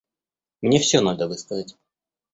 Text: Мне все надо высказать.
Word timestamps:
Мне 0.61 0.79
все 0.79 0.99
надо 1.01 1.27
высказать. 1.27 1.77